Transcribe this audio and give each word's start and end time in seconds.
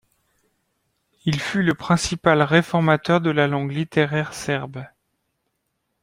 Il 1.25 1.39
fut 1.39 1.61
le 1.61 1.75
principal 1.75 2.41
réformateur 2.41 3.21
de 3.21 3.29
la 3.29 3.45
langue 3.47 3.71
littéraire 3.71 4.33
serbe. 4.33 4.83